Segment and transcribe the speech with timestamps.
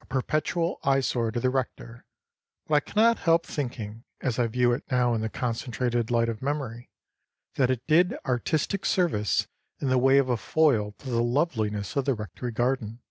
[0.00, 2.06] A perpetual eyesore to the rector;
[2.66, 6.40] but I cannot help thinking, as I view it now in the concentrated light of
[6.40, 6.88] memory,
[7.56, 12.06] that it did artistic service in the way of a foil to the loveliness of
[12.06, 13.02] the rectory garden.